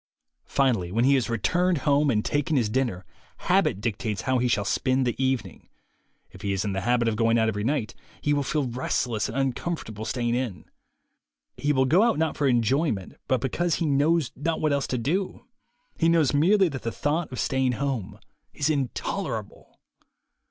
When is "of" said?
7.07-7.15, 17.31-17.39